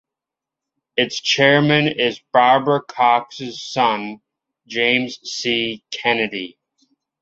[0.97, 4.19] Its chairman is Barbara Cox's son,
[4.65, 5.83] James C.
[5.91, 6.57] Kennedy.